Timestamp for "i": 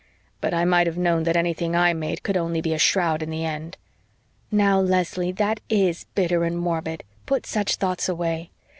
0.51-0.65, 1.75-1.93